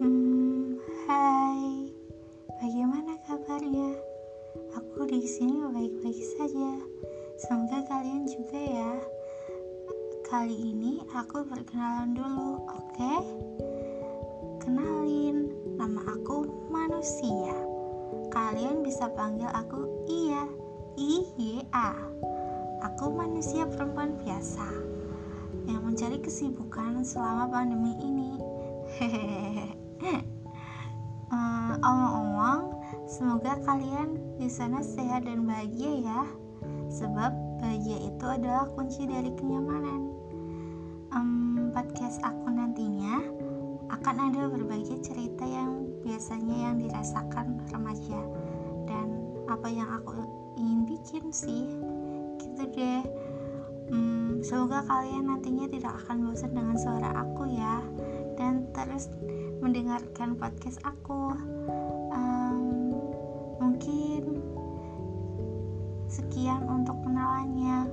[0.00, 1.92] Hmm, hai,
[2.56, 3.92] bagaimana kabarnya?
[4.78, 6.80] Aku di sini baik-baik saja.
[7.36, 8.92] Semoga kalian juga ya.
[10.24, 12.88] Kali ini aku perkenalan dulu, oke?
[12.96, 13.20] Okay?
[14.64, 17.52] Kenalin, nama aku Manusia.
[18.32, 20.48] Kalian bisa panggil aku Iya,
[20.96, 21.42] I Y
[21.76, 21.92] A.
[22.82, 24.66] Aku manusia perempuan biasa
[25.68, 28.30] yang mencari kesibukan selama pandemi ini.
[28.98, 29.91] Hehehe.
[30.02, 30.22] Eh,
[31.82, 32.74] Omong-omong,
[33.06, 36.22] semoga kalian di sana sehat dan bahagia ya
[36.90, 37.30] sebab
[37.62, 40.10] bahagia itu adalah kunci dari kenyamanan.
[41.14, 43.22] Um, podcast aku nantinya
[43.94, 48.20] akan ada berbagai cerita yang biasanya yang dirasakan remaja
[48.90, 49.06] dan
[49.46, 50.26] apa yang aku
[50.58, 51.64] ingin bikin sih,
[52.42, 53.06] gitu deh.
[53.94, 57.86] Um, semoga kalian nantinya tidak akan bosan dengan suara aku ya
[58.36, 59.08] dan terus
[59.62, 61.34] mendengarkan podcast aku.
[62.12, 62.92] Um,
[63.62, 64.42] mungkin
[66.12, 67.88] Sekian untuk kenalannya.